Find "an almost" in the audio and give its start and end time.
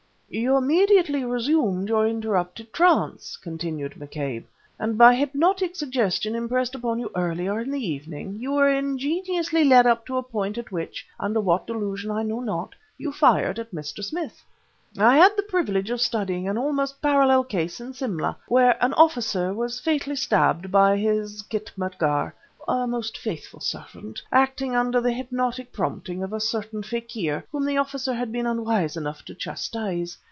16.47-17.01